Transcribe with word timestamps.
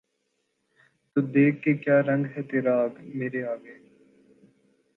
تو 1.11 1.21
دیکھ 1.33 1.61
کہ 1.63 1.73
کیا 1.83 1.97
رنگ 2.01 2.25
ہے 2.33 2.41
تیرا 2.49 2.75
مرے 3.15 3.43
آگے 3.43 3.75